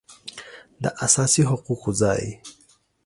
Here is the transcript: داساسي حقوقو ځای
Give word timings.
داساسي 0.83 1.41
حقوقو 1.49 1.89
ځای 2.01 2.23